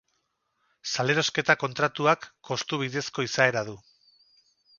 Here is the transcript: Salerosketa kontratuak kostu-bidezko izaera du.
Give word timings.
Salerosketa 0.93 1.55
kontratuak 1.63 2.25
kostu-bidezko 2.51 3.27
izaera 3.29 3.65
du. 3.71 3.79